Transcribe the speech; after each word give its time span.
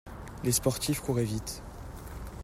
Les 0.43 0.51
sportifs 0.51 0.99
courraient 0.99 1.23
vite. 1.23 1.61